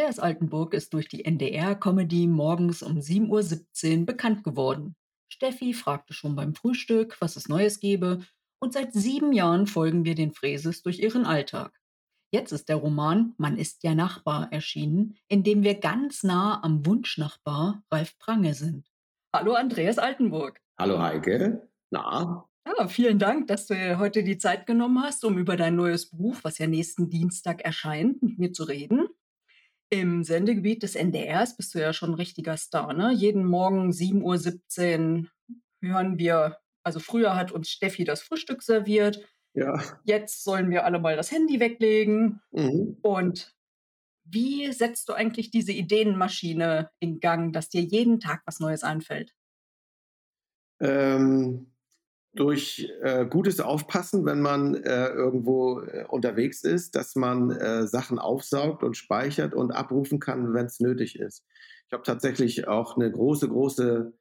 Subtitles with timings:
[0.00, 4.96] Andreas Altenburg ist durch die NDR-Comedy morgens um 7.17 Uhr bekannt geworden.
[5.28, 8.24] Steffi fragte schon beim Frühstück, was es Neues gebe,
[8.62, 11.78] und seit sieben Jahren folgen wir den Fräses durch ihren Alltag.
[12.32, 16.86] Jetzt ist der Roman Man ist ja Nachbar erschienen, in dem wir ganz nah am
[16.86, 18.88] Wunschnachbar Ralf Prange sind.
[19.36, 20.62] Hallo Andreas Altenburg.
[20.78, 21.68] Hallo Heike.
[21.90, 22.48] Na?
[22.66, 26.08] Ja, vielen Dank, dass du dir heute die Zeit genommen hast, um über dein neues
[26.08, 29.09] Buch, was ja nächsten Dienstag erscheint, mit mir zu reden.
[29.90, 33.12] Im Sendegebiet des NDRs bist du ja schon ein richtiger Star, ne?
[33.12, 35.28] Jeden Morgen 7.17 Uhr
[35.82, 39.20] hören wir, also früher hat uns Steffi das Frühstück serviert.
[39.54, 39.82] Ja.
[40.04, 42.40] Jetzt sollen wir alle mal das Handy weglegen.
[42.52, 42.98] Mhm.
[43.02, 43.52] Und
[44.24, 49.34] wie setzt du eigentlich diese Ideenmaschine in Gang, dass dir jeden Tag was Neues einfällt?
[50.80, 51.72] Ähm,
[52.32, 58.18] durch äh, gutes Aufpassen, wenn man äh, irgendwo äh, unterwegs ist, dass man äh, Sachen
[58.18, 61.44] aufsaugt und speichert und abrufen kann, wenn es nötig ist.
[61.86, 64.12] Ich habe tatsächlich auch eine große, große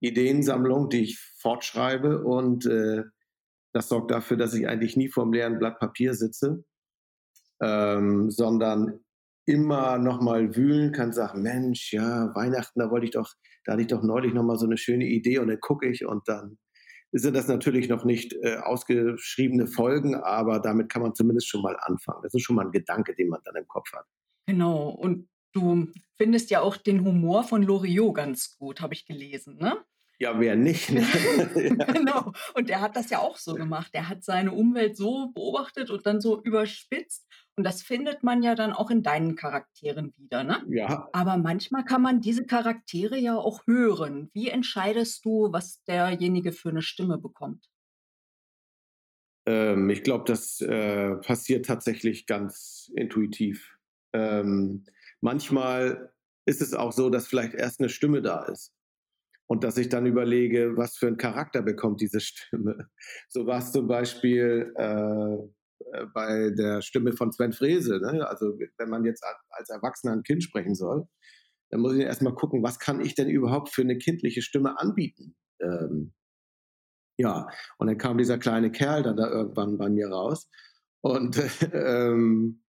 [0.00, 3.02] Ideensammlung, die ich fortschreibe und äh,
[3.72, 6.64] das sorgt dafür, dass ich eigentlich nie vor einem leeren Blatt Papier sitze,
[7.60, 9.00] ähm, sondern
[9.44, 13.88] immer nochmal wühlen kann, sagen, Mensch, ja, Weihnachten, da wollte ich doch, da hatte ich
[13.88, 16.58] doch neulich nochmal so eine schöne Idee und dann gucke ich und dann
[17.12, 21.76] sind das natürlich noch nicht äh, ausgeschriebene Folgen, aber damit kann man zumindest schon mal
[21.80, 22.20] anfangen.
[22.22, 24.06] Das ist schon mal ein Gedanke, den man dann im Kopf hat.
[24.46, 24.88] Genau.
[24.88, 29.84] Und du findest ja auch den Humor von Loriot ganz gut, habe ich gelesen, ne?
[30.18, 30.90] Ja, wer nicht?
[30.90, 31.02] Ne?
[31.92, 32.32] genau.
[32.54, 33.90] Und er hat das ja auch so gemacht.
[33.92, 37.26] Er hat seine Umwelt so beobachtet und dann so überspitzt.
[37.56, 40.62] Und das findet man ja dann auch in deinen Charakteren wieder, ne?
[40.68, 41.08] Ja.
[41.12, 44.30] Aber manchmal kann man diese Charaktere ja auch hören.
[44.34, 47.70] Wie entscheidest du, was derjenige für eine Stimme bekommt?
[49.46, 53.78] Ähm, ich glaube, das äh, passiert tatsächlich ganz intuitiv.
[54.12, 54.84] Ähm,
[55.22, 56.12] manchmal
[56.44, 58.74] ist es auch so, dass vielleicht erst eine Stimme da ist
[59.46, 62.88] und dass ich dann überlege, was für einen Charakter bekommt diese Stimme.
[63.28, 65.38] So war es zum Beispiel äh,
[66.14, 67.98] bei der Stimme von Sven Frese.
[68.00, 68.26] Ne?
[68.26, 71.06] Also wenn man jetzt als Erwachsener ein Kind sprechen soll,
[71.70, 75.36] dann muss ich erstmal gucken, was kann ich denn überhaupt für eine kindliche Stimme anbieten.
[75.60, 76.12] Ähm,
[77.18, 77.48] ja,
[77.78, 80.48] und dann kam dieser kleine Kerl dann da irgendwann bei mir raus.
[81.00, 81.38] Und
[81.72, 82.62] ähm,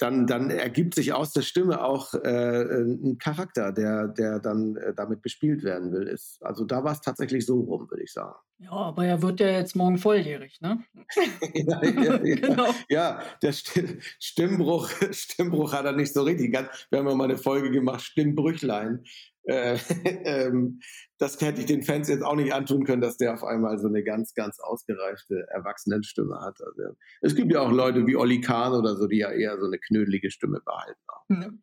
[0.00, 4.94] dann, dann ergibt sich aus der Stimme auch äh, ein Charakter, der, der dann äh,
[4.94, 6.04] damit bespielt werden will.
[6.04, 8.34] Ist, also da war es tatsächlich so rum, würde ich sagen.
[8.58, 10.82] Ja, aber er wird ja jetzt morgen volljährig, ne?
[11.54, 12.66] ja, ja, genau.
[12.88, 16.52] ja, der Stimmbruch, Stimmbruch hat er nicht so richtig.
[16.52, 19.04] Wir haben ja mal eine Folge gemacht, Stimmbrüchlein.
[19.44, 19.78] Äh,
[20.24, 20.80] ähm,
[21.18, 23.88] das hätte ich den Fans jetzt auch nicht antun können, dass der auf einmal so
[23.88, 26.58] eine ganz, ganz ausgereifte Erwachsenenstimme hat.
[26.60, 29.66] Also, es gibt ja auch Leute wie Olli Kahn oder so, die ja eher so
[29.66, 31.62] eine knödelige Stimme behalten haben.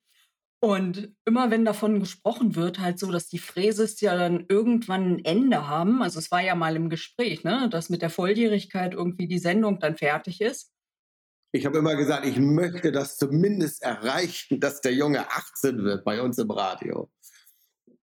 [0.60, 5.26] Und immer wenn davon gesprochen wird, halt so, dass die Fräses ja dann irgendwann ein
[5.26, 9.28] Ende haben, also es war ja mal im Gespräch, ne, dass mit der Volljährigkeit irgendwie
[9.28, 10.72] die Sendung dann fertig ist.
[11.54, 16.22] Ich habe immer gesagt, ich möchte das zumindest erreichen, dass der Junge 18 wird bei
[16.22, 17.10] uns im Radio.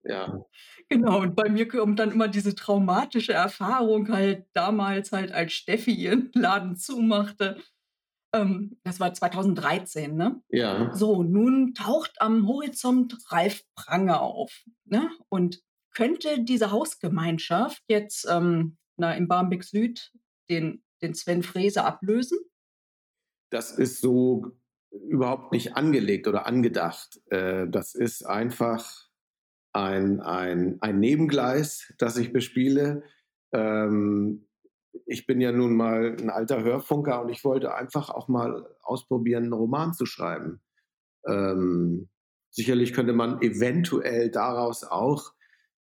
[0.05, 0.39] Ja.
[0.87, 5.91] Genau, und bei mir kommt dann immer diese traumatische Erfahrung halt damals halt, als Steffi
[5.91, 7.57] ihren Laden zumachte.
[8.35, 10.43] Ähm, das war 2013, ne?
[10.49, 10.93] Ja.
[10.93, 15.09] So, nun taucht am Horizont Ralf Pranger auf, ne?
[15.29, 20.11] Und könnte diese Hausgemeinschaft jetzt ähm, na, im Barmbek Süd
[20.51, 22.37] den, den Sven Frese ablösen?
[23.49, 24.51] Das ist so
[24.91, 27.19] überhaupt nicht angelegt oder angedacht.
[27.31, 29.04] Äh, das ist einfach
[29.75, 33.03] ein, ein, ein Nebengleis, das ich bespiele.
[33.51, 34.47] Ähm,
[35.05, 39.43] ich bin ja nun mal ein alter Hörfunker und ich wollte einfach auch mal ausprobieren,
[39.43, 40.61] einen Roman zu schreiben.
[41.27, 42.09] Ähm,
[42.51, 45.33] sicherlich könnte man eventuell daraus auch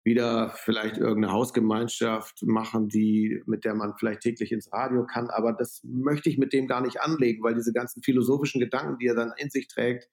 [0.03, 5.29] wieder vielleicht irgendeine Hausgemeinschaft machen, die, mit der man vielleicht täglich ins Radio kann.
[5.29, 9.06] Aber das möchte ich mit dem gar nicht anlegen, weil diese ganzen philosophischen Gedanken, die
[9.06, 10.09] er dann in sich trägt,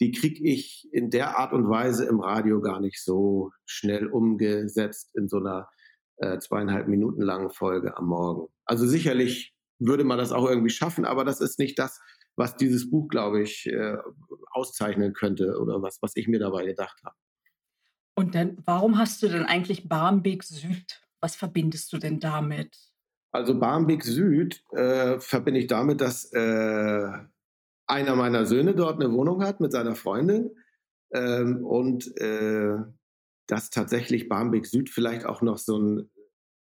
[0.00, 5.14] die kriege ich in der Art und Weise im Radio gar nicht so schnell umgesetzt
[5.14, 5.68] in so einer
[6.18, 8.48] äh, zweieinhalb Minuten langen Folge am Morgen.
[8.64, 12.00] Also sicherlich würde man das auch irgendwie schaffen, aber das ist nicht das,
[12.36, 13.96] was dieses Buch, glaube ich, äh,
[14.52, 17.16] auszeichnen könnte oder was, was ich mir dabei gedacht habe.
[18.14, 21.02] Und dann, warum hast du denn eigentlich Barmbek Süd?
[21.20, 22.76] Was verbindest du denn damit?
[23.32, 27.08] Also Barmbek Süd äh, verbinde ich damit, dass äh,
[27.86, 30.50] einer meiner Söhne dort eine Wohnung hat mit seiner Freundin
[31.12, 32.76] ähm, und äh,
[33.46, 36.10] dass tatsächlich Barmbek Süd vielleicht auch noch so ein,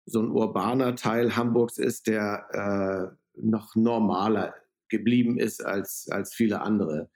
[0.06, 4.54] so ein urbaner Teil Hamburgs ist, der äh, noch normaler
[4.88, 7.10] geblieben ist als, als viele andere.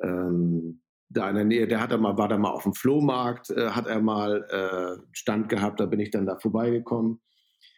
[0.00, 3.50] Ähm, da in der Nähe, der hat er mal, war da mal auf dem Flohmarkt,
[3.50, 7.20] äh, hat er mal äh, Stand gehabt, da bin ich dann da vorbeigekommen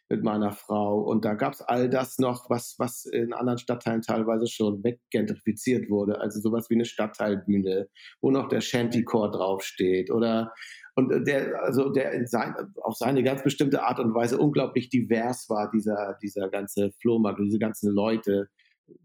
[0.08, 1.00] mit meiner Frau.
[1.00, 5.88] Und da gab es all das noch, was, was in anderen Stadtteilen teilweise schon weggentrifiziert
[5.88, 6.20] wurde.
[6.20, 7.88] Also sowas wie eine Stadtteilbühne,
[8.20, 10.52] wo noch der Shantycore draufsteht oder
[10.96, 15.48] und der, also der in sein, auf seine ganz bestimmte Art und Weise unglaublich divers
[15.48, 18.48] war, dieser, dieser ganze Flohmarkt, diese ganzen Leute.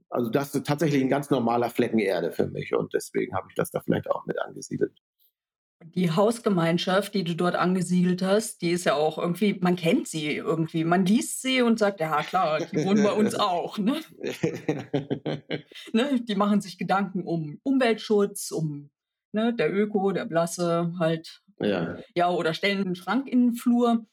[0.09, 3.55] Also das ist tatsächlich ein ganz normaler Flecken Erde für mich und deswegen habe ich
[3.55, 4.93] das da vielleicht auch mit angesiedelt.
[5.81, 10.35] Die Hausgemeinschaft, die du dort angesiedelt hast, die ist ja auch irgendwie, man kennt sie
[10.35, 10.83] irgendwie.
[10.83, 13.77] Man liest sie und sagt, ja klar, die wohnen bei uns auch.
[13.77, 14.01] Ne?
[15.93, 16.21] ne?
[16.21, 18.89] Die machen sich Gedanken um Umweltschutz, um
[19.31, 21.41] ne, der Öko, der Blasse halt.
[21.61, 21.97] Ja.
[22.15, 24.05] ja, oder stellen einen Schrank in den Flur.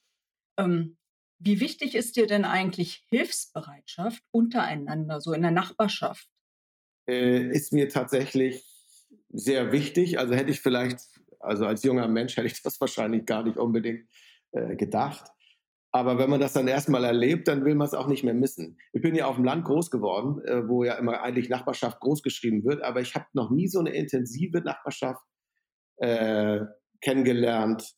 [0.59, 0.97] Ähm,
[1.39, 6.29] wie wichtig ist dir denn eigentlich Hilfsbereitschaft untereinander, so in der Nachbarschaft?
[7.09, 8.65] Äh, ist mir tatsächlich
[9.29, 10.19] sehr wichtig.
[10.19, 11.01] Also hätte ich vielleicht
[11.47, 14.09] also als junger Mensch hätte ich das wahrscheinlich gar nicht unbedingt
[14.53, 15.31] äh, gedacht.
[15.93, 18.77] Aber wenn man das dann erstmal erlebt, dann will man es auch nicht mehr missen.
[18.93, 22.23] Ich bin ja auf dem Land groß geworden, äh, wo ja immer eigentlich Nachbarschaft groß
[22.23, 25.23] geschrieben wird, aber ich habe noch nie so eine intensive Nachbarschaft
[25.99, 26.61] äh,
[27.01, 27.95] kennengelernt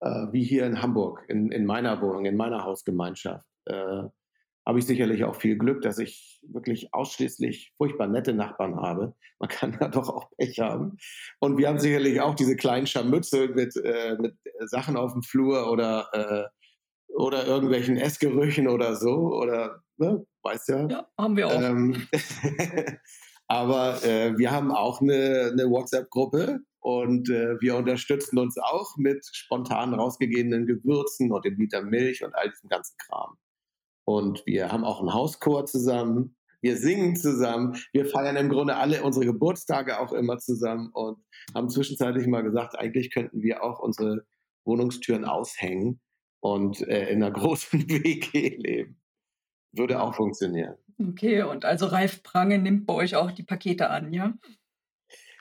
[0.00, 3.46] äh, wie hier in Hamburg, in, in meiner Wohnung, in meiner Hausgemeinschaft.
[4.66, 9.14] Habe ich sicherlich auch viel Glück, dass ich wirklich ausschließlich furchtbar nette Nachbarn habe.
[9.38, 10.98] Man kann da doch auch Pech haben.
[11.38, 14.36] Und wir haben sicherlich auch diese kleinen Scharmützel mit, äh, mit
[14.66, 19.34] Sachen auf dem Flur oder, äh, oder irgendwelchen Essgerüchen oder so.
[19.34, 20.88] Oder, ne, weißt ja.
[20.88, 21.60] Ja, haben wir auch.
[21.60, 22.06] Ähm,
[23.48, 29.24] aber äh, wir haben auch eine, eine WhatsApp-Gruppe und äh, wir unterstützen uns auch mit
[29.32, 33.36] spontan rausgegebenen Gewürzen und dem Liter Milch und all diesem ganzen Kram.
[34.10, 36.34] Und wir haben auch einen Hauschor zusammen.
[36.62, 37.76] Wir singen zusammen.
[37.92, 41.18] Wir feiern im Grunde alle unsere Geburtstage auch immer zusammen und
[41.54, 44.26] haben zwischenzeitlich mal gesagt, eigentlich könnten wir auch unsere
[44.66, 46.00] Wohnungstüren aushängen
[46.40, 49.00] und äh, in einer großen WG leben.
[49.70, 50.74] Würde auch funktionieren.
[50.98, 54.34] Okay, und also Ralf Prange nimmt bei euch auch die Pakete an, ja?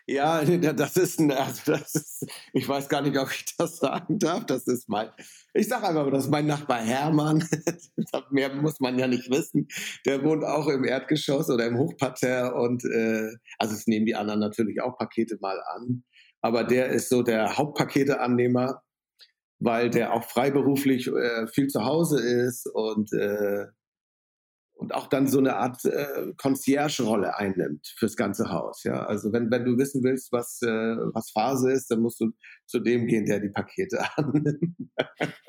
[0.14, 4.18] Ja, das ist ein, also das ist, ich weiß gar nicht, ob ich das sagen
[4.18, 4.46] darf.
[4.46, 5.10] Das ist mein,
[5.54, 7.48] ich sage einfach, das ist mein Nachbar Hermann.
[8.32, 9.68] Mehr muss man ja nicht wissen.
[10.06, 13.30] Der wohnt auch im Erdgeschoss oder im Hochparterre und äh,
[13.60, 16.04] also es nehmen die anderen natürlich auch Pakete mal an.
[16.42, 18.82] Aber der ist so der Hauptpaketeannehmer,
[19.60, 23.68] weil der auch freiberuflich äh, viel zu Hause ist und äh,
[24.80, 28.84] und auch dann so eine Art äh, Concierge-Rolle einnimmt fürs ganze Haus.
[28.86, 32.32] Ja, also wenn, wenn du wissen willst, was, äh, was Phase ist, dann musst du
[32.66, 34.78] zu dem gehen, der die Pakete annimmt.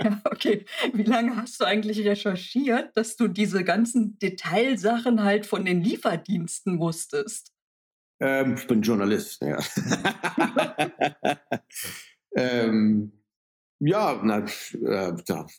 [0.03, 0.65] ja, okay.
[0.95, 6.81] Wie lange hast du eigentlich recherchiert, dass du diese ganzen Detailsachen halt von den Lieferdiensten
[6.81, 7.53] wusstest?
[8.19, 9.59] Ähm, ich bin Journalist, ja.
[12.35, 13.13] ähm,
[13.81, 14.45] ja, na,
[14.85, 15.13] äh,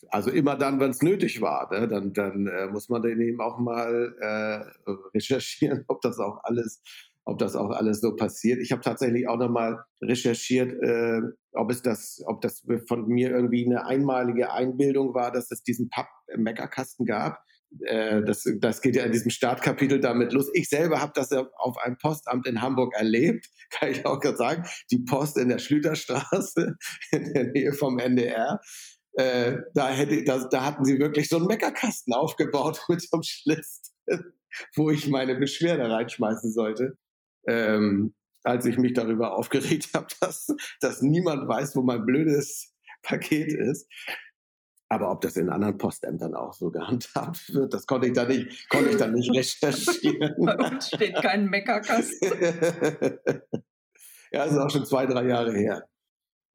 [0.09, 1.87] also immer dann, wenn es nötig war, ne?
[1.87, 6.83] dann, dann äh, muss man dann eben auch mal äh, recherchieren, ob das auch alles,
[7.25, 8.59] ob das auch alles so passiert.
[8.59, 11.21] Ich habe tatsächlich auch nochmal recherchiert, äh,
[11.53, 15.89] ob es das, ob das von mir irgendwie eine einmalige Einbildung war, dass es diesen
[15.89, 17.39] Papp-Meckerkasten gab
[17.79, 20.49] äh, das, das geht ja in diesem Startkapitel damit los.
[20.53, 24.37] Ich selber habe das ja auf einem Postamt in Hamburg erlebt, kann ich auch gerade
[24.37, 24.63] sagen.
[24.91, 26.75] Die Post in der Schlüterstraße
[27.11, 28.59] in der Nähe vom NDR.
[29.13, 33.23] Äh, da, hätte, da, da hatten sie wirklich so einen Meckerkasten aufgebaut mit so einem
[33.23, 33.93] Schlitz,
[34.75, 36.97] wo ich meine Beschwerde reinschmeißen sollte.
[37.47, 38.13] Ähm,
[38.43, 40.47] als ich mich darüber aufgeregt habe, dass,
[40.79, 42.73] dass niemand weiß, wo mein blödes
[43.03, 43.87] Paket ist.
[44.91, 48.67] Aber ob das in anderen Postämtern auch so gehandhabt wird, das konnte ich da nicht,
[48.67, 50.35] konnte ich dann nicht recherchieren.
[50.37, 52.29] Bei uns steht kein Meckerkasten.
[54.33, 55.87] ja, das ist auch schon zwei, drei Jahre her.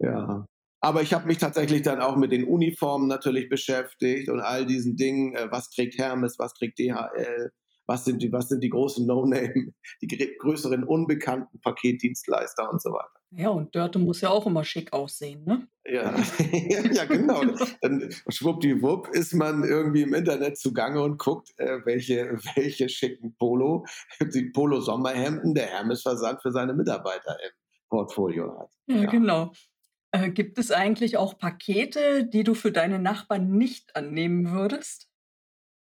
[0.00, 0.46] Ja.
[0.82, 4.96] Aber ich habe mich tatsächlich dann auch mit den Uniformen natürlich beschäftigt und all diesen
[4.96, 7.52] Dingen, äh, was trägt Hermes, was trägt DHL,
[7.86, 13.18] was sind die, was sind die großen No-Name, die größeren unbekannten Paketdienstleister und so weiter.
[13.38, 15.68] Ja, und Dörte muss ja auch immer schick aussehen, ne?
[15.84, 16.14] Ja,
[16.90, 17.42] ja genau.
[17.82, 23.84] Dann schwuppdiwupp ist man irgendwie im Internet zugange und guckt, äh, welche, welche schicken Polo,
[24.34, 27.50] die Polo-Sommerhemden der Hermes-Versand für seine Mitarbeiter im
[27.90, 28.70] Portfolio hat.
[28.86, 29.10] Ja, ja.
[29.10, 29.52] genau.
[30.12, 35.05] Äh, gibt es eigentlich auch Pakete, die du für deine Nachbarn nicht annehmen würdest?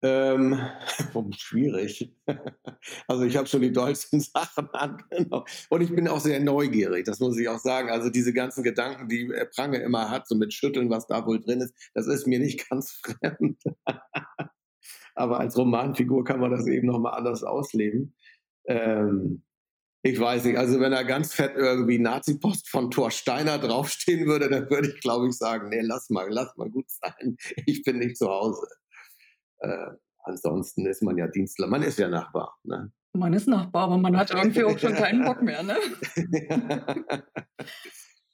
[0.03, 0.59] Ähm,
[1.37, 2.13] schwierig.
[3.07, 5.45] Also ich habe schon die dollsten Sachen angenommen.
[5.69, 7.89] Und ich bin auch sehr neugierig, das muss ich auch sagen.
[7.89, 11.61] Also diese ganzen Gedanken, die Prange immer hat, so mit Schütteln, was da wohl drin
[11.61, 13.61] ist, das ist mir nicht ganz fremd.
[15.15, 18.15] Aber als Romanfigur kann man das eben nochmal anders ausleben.
[18.67, 19.43] Ähm,
[20.03, 24.49] Ich weiß nicht, also wenn da ganz fett irgendwie Nazi-Post von Thor Steiner draufstehen würde,
[24.49, 27.37] dann würde ich, glaube ich, sagen, nee, lass mal, lass mal gut sein.
[27.67, 28.67] Ich bin nicht zu Hause.
[29.63, 32.59] Äh, ansonsten ist man ja Dienstler, man ist ja Nachbar.
[32.63, 32.91] Ne?
[33.13, 35.77] Man ist Nachbar, aber man hat irgendwie auch schon keinen Bock mehr, ne?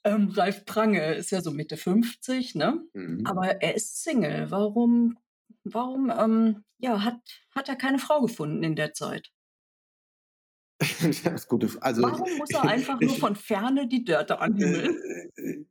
[0.04, 2.82] ähm, Ralf Prange ist ja so Mitte 50, ne?
[2.94, 3.24] Mhm.
[3.26, 4.50] Aber er ist Single.
[4.50, 5.18] Warum,
[5.64, 7.20] warum ähm, ja, hat,
[7.54, 9.30] hat er keine Frau gefunden in der Zeit?
[10.80, 14.96] das ist gute also, Warum muss er einfach nur von Ferne die Dörte anhimmeln?
[15.36, 15.64] Äh, äh,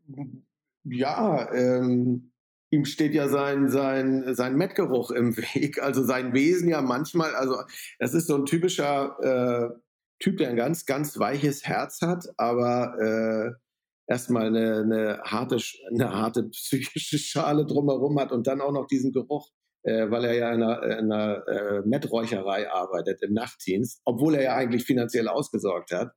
[0.83, 2.31] ja, ähm,
[2.71, 7.55] ihm steht ja sein, sein, sein Mettgeruch im Weg, also sein Wesen ja manchmal, also
[7.99, 9.79] das ist so ein typischer äh,
[10.21, 15.57] Typ, der ein ganz, ganz weiches Herz hat, aber äh, erstmal eine, eine, harte,
[15.89, 19.49] eine harte psychische Schale drumherum hat und dann auch noch diesen Geruch
[19.83, 24.43] äh, weil er ja in einer, in einer äh, Metträucherei arbeitet im Nachtdienst, obwohl er
[24.43, 26.11] ja eigentlich finanziell ausgesorgt hat,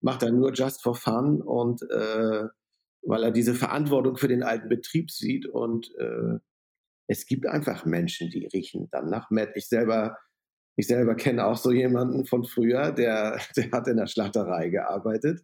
[0.00, 2.44] macht er nur just for fun und äh,
[3.06, 6.38] weil er diese Verantwortung für den alten Betrieb sieht und äh,
[7.08, 9.50] es gibt einfach Menschen, die riechen dann nach Mett.
[9.54, 10.18] Ich selber,
[10.76, 15.40] ich selber kenne auch so jemanden von früher, der, der hat in der Schlachterei gearbeitet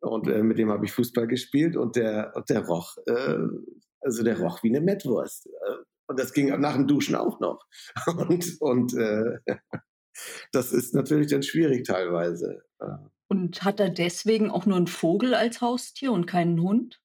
[0.00, 3.38] und äh, mit dem habe ich Fußball gespielt und der, und der roch, äh,
[4.00, 5.46] also der roch wie eine Mettwurst.
[5.46, 7.64] Äh, und das ging nach dem Duschen auch noch.
[8.28, 9.38] Und, und äh,
[10.52, 12.62] das ist natürlich dann schwierig teilweise.
[13.32, 17.00] Und hat er deswegen auch nur einen Vogel als Haustier und keinen Hund?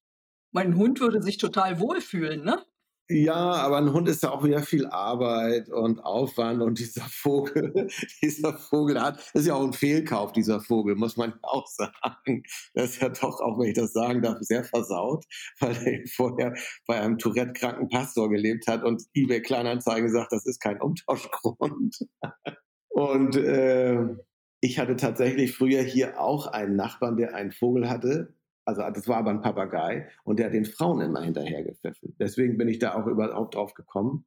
[0.52, 2.62] Mein Hund würde sich total wohlfühlen, ne?
[3.08, 7.88] Ja, aber ein Hund ist ja auch wieder viel Arbeit und Aufwand und dieser Vogel,
[8.22, 12.42] dieser Vogel hat, ist ja auch ein Fehlkauf, dieser Vogel, muss man auch sagen.
[12.74, 15.24] Das ist ja doch, auch wenn ich das sagen darf, sehr versaut,
[15.60, 16.52] weil er vorher
[16.86, 21.96] bei einem Tourette-kranken Pastor gelebt hat und eBay Kleinanzeigen sagt, das ist kein Umtauschgrund.
[22.90, 24.16] Und äh,
[24.60, 28.34] ich hatte tatsächlich früher hier auch einen Nachbarn, der einen Vogel hatte
[28.68, 32.14] also das war aber ein Papagei und der hat den Frauen immer hinterhergepfiffen.
[32.20, 34.26] Deswegen bin ich da auch überhaupt drauf gekommen.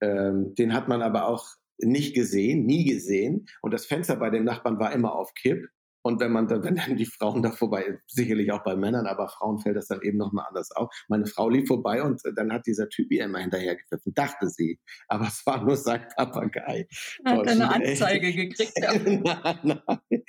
[0.00, 1.44] Ähm, den hat man aber auch
[1.78, 3.46] nicht gesehen, nie gesehen.
[3.62, 5.66] Und das Fenster bei den Nachbarn war immer auf Kipp.
[6.06, 9.26] Und wenn man dann, wenn dann die Frauen da vorbei, sicherlich auch bei Männern, aber
[9.26, 10.94] Frauen fällt das dann eben nochmal anders auf.
[11.08, 14.78] Meine Frau lief vorbei und dann hat dieser Typ ihr immer hinterhergepfiffen, dachte sie.
[15.08, 16.86] Aber es war nur sein Papagei.
[17.24, 18.74] Hat eine Anzeige gekriegt.
[18.76, 18.92] Ja.
[18.98, 20.22] nein, nein.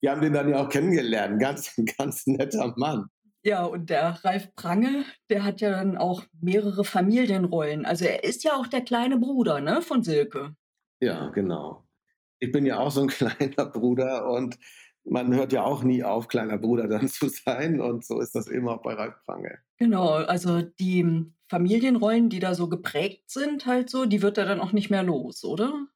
[0.00, 1.40] Wir haben den dann ja auch kennengelernt.
[1.40, 3.06] Ganz, ganz netter Mann.
[3.44, 7.84] Ja, und der Ralf Prange, der hat ja dann auch mehrere Familienrollen.
[7.84, 10.56] Also er ist ja auch der kleine Bruder, ne, von Silke.
[11.00, 11.84] Ja, genau.
[12.40, 14.58] Ich bin ja auch so ein kleiner Bruder und
[15.04, 17.80] man hört ja auch nie auf, kleiner Bruder dann zu sein.
[17.80, 19.58] Und so ist das eben auch bei Ralf Prange.
[19.78, 24.60] Genau, also die Familienrollen, die da so geprägt sind, halt so, die wird er dann
[24.60, 25.86] auch nicht mehr los, oder?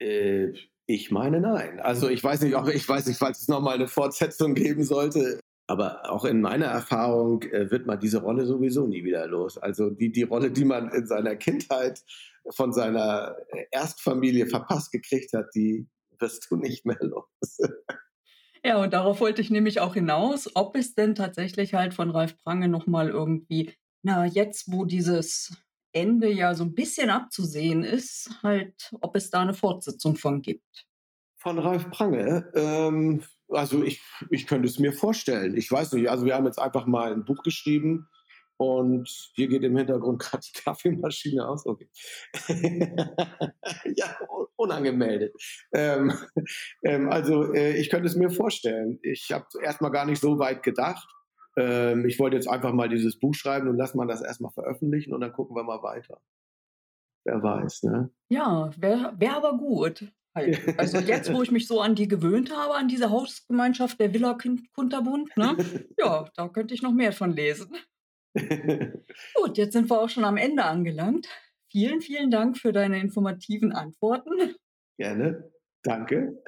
[0.00, 0.52] Äh,
[0.86, 1.80] ich meine nein.
[1.80, 5.40] Also ich weiß nicht, auch ich weiß nicht, falls es nochmal eine Fortsetzung geben sollte.
[5.66, 9.56] Aber auch in meiner Erfahrung äh, wird man diese Rolle sowieso nie wieder los.
[9.56, 12.02] Also die, die Rolle, die man in seiner Kindheit
[12.50, 13.36] von seiner
[13.70, 15.86] Erstfamilie verpasst gekriegt hat, die
[16.18, 17.58] wirst du nicht mehr los.
[18.66, 22.38] Ja, und darauf wollte ich nämlich auch hinaus, ob es denn tatsächlich halt von Ralf
[22.42, 25.54] Prange nochmal irgendwie, na, jetzt, wo dieses
[25.92, 30.86] Ende ja so ein bisschen abzusehen ist, halt, ob es da eine Fortsetzung von gibt.
[31.36, 32.50] Von Ralf Prange?
[32.54, 35.54] Ähm, also ich, ich könnte es mir vorstellen.
[35.58, 38.08] Ich weiß nicht, also wir haben jetzt einfach mal ein Buch geschrieben,
[38.56, 41.66] und hier geht im Hintergrund gerade die Kaffeemaschine aus.
[41.66, 41.88] Okay.
[43.96, 44.16] ja,
[44.56, 45.34] unangemeldet.
[45.72, 46.12] Ähm,
[46.84, 48.98] ähm, also äh, ich könnte es mir vorstellen.
[49.02, 51.08] Ich habe erstmal gar nicht so weit gedacht.
[51.56, 55.14] Ähm, ich wollte jetzt einfach mal dieses Buch schreiben und lass mal das erstmal veröffentlichen
[55.14, 56.20] und dann gucken wir mal weiter.
[57.24, 58.10] Wer weiß, ne?
[58.28, 60.12] Ja, wäre wär aber gut.
[60.34, 60.78] Halt.
[60.78, 64.36] Also jetzt, wo ich mich so an die gewöhnt habe, an diese Hausgemeinschaft der Villa
[64.74, 65.56] Kunterbund, ne?
[65.96, 67.76] Ja, da könnte ich noch mehr von lesen.
[69.34, 71.28] Gut, jetzt sind wir auch schon am Ende angelangt.
[71.70, 74.54] Vielen, vielen Dank für deine informativen Antworten.
[74.98, 75.50] Gerne.
[75.82, 76.42] Danke.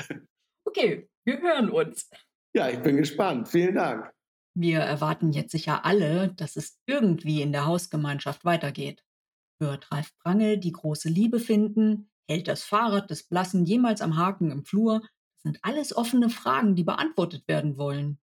[0.64, 2.10] Okay, wir hören uns.
[2.54, 3.48] Ja, ich bin gespannt.
[3.48, 4.10] Vielen Dank.
[4.54, 9.04] Wir erwarten jetzt sicher alle, dass es irgendwie in der Hausgemeinschaft weitergeht.
[9.58, 12.10] Wird Ralf Prangel die große Liebe finden?
[12.28, 15.00] Hält das Fahrrad des Blassen jemals am Haken im Flur?
[15.00, 18.18] Das sind alles offene Fragen, die beantwortet werden wollen.